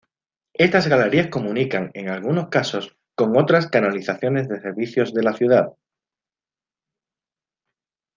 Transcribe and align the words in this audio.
Estas 0.55 0.87
galerías 0.87 1.27
comunican, 1.27 1.91
en 1.93 2.09
algunos 2.09 2.49
casos, 2.49 2.97
con 3.13 3.37
otras 3.37 3.67
canalizaciones 3.67 4.49
de 4.49 4.59
servicios 4.59 5.13
de 5.13 5.21
la 5.21 5.33
ciudad. 5.33 5.75